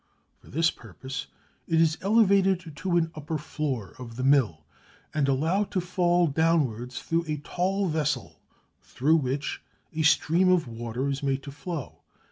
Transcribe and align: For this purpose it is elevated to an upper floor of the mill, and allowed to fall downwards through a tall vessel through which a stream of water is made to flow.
For 0.39 0.47
this 0.49 0.71
purpose 0.71 1.27
it 1.67 1.79
is 1.79 1.99
elevated 2.01 2.75
to 2.77 2.97
an 2.97 3.11
upper 3.13 3.37
floor 3.37 3.93
of 3.99 4.15
the 4.15 4.23
mill, 4.23 4.65
and 5.13 5.27
allowed 5.27 5.69
to 5.73 5.79
fall 5.79 6.25
downwards 6.25 6.99
through 7.03 7.25
a 7.27 7.37
tall 7.43 7.85
vessel 7.87 8.41
through 8.81 9.17
which 9.17 9.61
a 9.93 10.01
stream 10.01 10.49
of 10.49 10.67
water 10.67 11.07
is 11.07 11.21
made 11.21 11.43
to 11.43 11.51
flow. 11.51 11.99